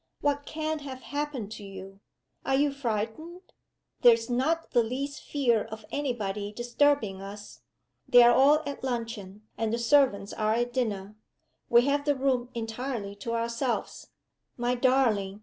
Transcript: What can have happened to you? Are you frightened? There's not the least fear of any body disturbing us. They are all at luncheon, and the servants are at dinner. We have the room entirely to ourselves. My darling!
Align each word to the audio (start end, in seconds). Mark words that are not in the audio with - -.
What 0.19 0.47
can 0.47 0.79
have 0.79 1.03
happened 1.03 1.51
to 1.51 1.63
you? 1.63 1.99
Are 2.43 2.55
you 2.55 2.71
frightened? 2.71 3.41
There's 4.01 4.31
not 4.31 4.71
the 4.71 4.81
least 4.81 5.21
fear 5.21 5.65
of 5.65 5.85
any 5.91 6.11
body 6.11 6.51
disturbing 6.51 7.21
us. 7.21 7.61
They 8.09 8.23
are 8.23 8.33
all 8.33 8.63
at 8.65 8.83
luncheon, 8.83 9.43
and 9.59 9.71
the 9.71 9.77
servants 9.77 10.33
are 10.33 10.53
at 10.55 10.73
dinner. 10.73 11.17
We 11.69 11.83
have 11.85 12.05
the 12.05 12.15
room 12.15 12.49
entirely 12.55 13.13
to 13.17 13.33
ourselves. 13.35 14.07
My 14.57 14.73
darling! 14.73 15.39